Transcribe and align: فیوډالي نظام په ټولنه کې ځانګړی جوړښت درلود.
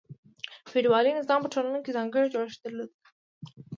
فیوډالي 0.71 1.11
نظام 1.19 1.39
په 1.43 1.49
ټولنه 1.53 1.79
کې 1.81 1.95
ځانګړی 1.97 2.31
جوړښت 2.33 2.59
درلود. 2.61 2.91